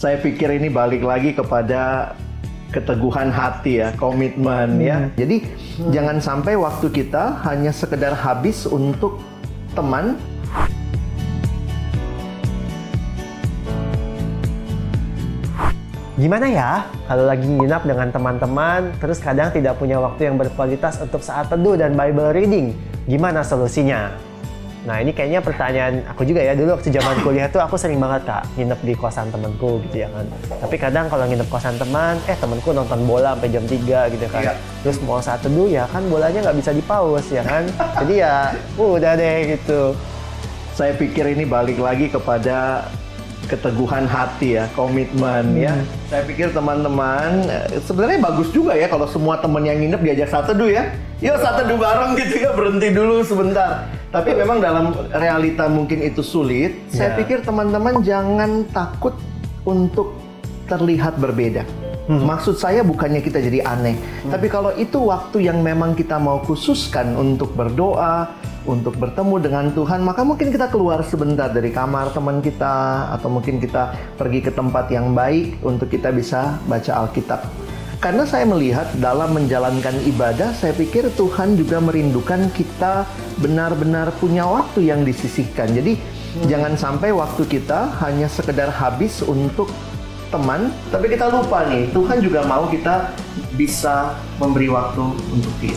Saya 0.00 0.16
pikir 0.16 0.48
ini 0.56 0.72
balik 0.72 1.04
lagi 1.04 1.36
kepada 1.36 2.16
keteguhan 2.72 3.28
hati 3.28 3.84
ya, 3.84 3.92
komitmen 4.00 4.80
ya. 4.80 5.12
Jadi 5.12 5.44
jangan 5.92 6.16
sampai 6.16 6.56
waktu 6.56 6.88
kita 6.88 7.44
hanya 7.44 7.68
sekedar 7.68 8.16
habis 8.16 8.64
untuk 8.64 9.20
teman. 9.76 10.16
Gimana 16.16 16.48
ya 16.48 16.88
kalau 17.04 17.28
lagi 17.28 17.44
nginap 17.44 17.84
dengan 17.84 18.08
teman-teman, 18.08 18.96
terus 19.04 19.20
kadang 19.20 19.52
tidak 19.52 19.76
punya 19.76 20.00
waktu 20.00 20.32
yang 20.32 20.40
berkualitas 20.40 20.96
untuk 21.04 21.20
saat 21.20 21.52
teduh 21.52 21.76
dan 21.76 21.92
Bible 21.92 22.32
reading? 22.32 22.72
Gimana 23.04 23.44
solusinya? 23.44 24.29
Nah 24.88 24.96
ini 24.96 25.12
kayaknya 25.12 25.44
pertanyaan 25.44 26.00
aku 26.08 26.24
juga 26.24 26.40
ya 26.40 26.56
dulu 26.56 26.72
waktu 26.72 26.88
zaman 26.88 27.20
kuliah 27.20 27.48
tuh 27.52 27.60
aku 27.60 27.76
sering 27.76 28.00
banget 28.00 28.24
kak 28.24 28.48
nginep 28.56 28.80
di 28.80 28.94
kosan 28.96 29.28
temanku 29.28 29.76
gitu 29.88 30.04
ya 30.04 30.08
kan. 30.08 30.24
Tapi 30.48 30.76
kadang 30.80 31.06
kalau 31.12 31.28
nginep 31.28 31.48
kosan 31.52 31.76
teman, 31.76 32.16
eh 32.24 32.36
temanku 32.40 32.72
nonton 32.72 33.04
bola 33.04 33.36
sampai 33.36 33.48
jam 33.52 33.64
3 33.68 34.12
gitu 34.16 34.26
kan. 34.32 34.40
Iya. 34.40 34.54
Terus 34.80 34.96
mau 35.04 35.20
saat 35.20 35.44
teduh 35.44 35.68
ya 35.68 35.84
kan 35.92 36.00
bolanya 36.08 36.48
nggak 36.48 36.58
bisa 36.64 36.70
dipaus 36.72 37.28
ya 37.28 37.44
kan. 37.44 37.68
Jadi 38.00 38.14
ya 38.24 38.56
udah 38.80 39.12
deh 39.20 39.36
gitu. 39.52 39.92
Saya 40.72 40.96
pikir 40.96 41.28
ini 41.28 41.44
balik 41.44 41.76
lagi 41.76 42.08
kepada 42.08 42.88
keteguhan 43.52 44.08
hati 44.08 44.56
ya, 44.56 44.64
komitmen 44.72 45.60
ya. 45.60 45.76
Saya 46.08 46.24
pikir 46.24 46.56
teman-teman 46.56 47.44
eh, 47.50 47.82
sebenarnya 47.84 48.22
bagus 48.22 48.48
juga 48.54 48.72
ya 48.78 48.88
kalau 48.88 49.04
semua 49.10 49.36
teman 49.42 49.60
yang 49.60 49.76
nginep 49.76 50.00
diajak 50.00 50.28
saat 50.32 50.48
teduh 50.48 50.72
ya. 50.72 50.88
Yuk 51.20 51.36
saat 51.36 51.60
teduh 51.60 51.76
bareng 51.76 52.16
gitu 52.16 52.48
ya, 52.48 52.56
berhenti 52.56 52.88
dulu 52.96 53.20
sebentar. 53.20 53.99
Tapi 54.10 54.34
memang 54.34 54.58
dalam 54.58 54.90
realita 55.14 55.70
mungkin 55.70 56.02
itu 56.02 56.18
sulit. 56.20 56.74
Saya 56.90 57.14
Ya. 57.14 57.18
pikir 57.22 57.46
teman-teman 57.46 58.02
jangan 58.02 58.66
takut 58.74 59.14
untuk 59.62 60.18
terlihat 60.66 61.18
berbeda. 61.18 61.62
Maksud 62.10 62.58
saya 62.58 62.82
bukannya 62.82 63.22
kita 63.22 63.38
jadi 63.38 63.62
aneh, 63.62 63.94
tapi 64.26 64.50
kalau 64.50 64.74
itu 64.74 64.98
waktu 64.98 65.46
yang 65.46 65.62
memang 65.62 65.94
kita 65.94 66.18
mau 66.18 66.42
khususkan 66.42 67.14
untuk 67.14 67.54
berdoa, 67.54 68.34
untuk 68.66 68.98
bertemu 68.98 69.38
dengan 69.38 69.70
Tuhan, 69.70 70.02
maka 70.02 70.26
mungkin 70.26 70.50
kita 70.50 70.74
keluar 70.74 71.06
sebentar 71.06 71.54
dari 71.54 71.70
kamar 71.70 72.10
teman 72.10 72.42
kita, 72.42 73.06
atau 73.14 73.30
mungkin 73.30 73.62
kita 73.62 73.94
pergi 74.18 74.42
ke 74.42 74.50
tempat 74.50 74.90
yang 74.90 75.14
baik 75.14 75.62
untuk 75.62 75.86
kita 75.86 76.10
bisa 76.10 76.58
baca 76.66 77.06
Alkitab. 77.06 77.46
Karena 78.00 78.24
saya 78.24 78.48
melihat 78.48 78.88
dalam 78.96 79.36
menjalankan 79.36 79.92
ibadah, 80.08 80.56
saya 80.56 80.72
pikir 80.72 81.12
Tuhan 81.20 81.52
juga 81.60 81.84
merindukan 81.84 82.48
kita 82.48 83.04
benar-benar 83.44 84.08
punya 84.16 84.48
waktu 84.48 84.88
yang 84.88 85.04
disisihkan. 85.04 85.68
Jadi 85.76 86.00
jangan 86.48 86.80
sampai 86.80 87.12
waktu 87.12 87.44
kita 87.44 87.92
hanya 88.00 88.24
sekedar 88.24 88.72
habis 88.72 89.20
untuk 89.20 89.68
teman, 90.32 90.72
tapi 90.88 91.12
kita 91.12 91.28
lupa 91.28 91.68
nih, 91.68 91.92
Tuhan 91.92 92.24
juga 92.24 92.40
mau 92.48 92.72
kita 92.72 93.12
bisa 93.60 94.16
memberi 94.40 94.72
waktu 94.72 95.04
untuk 95.36 95.52
dia. 95.60 95.76